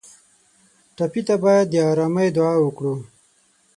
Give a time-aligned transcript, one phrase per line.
[0.95, 2.95] ټپي ته باید د ارامۍ دعا وکړو.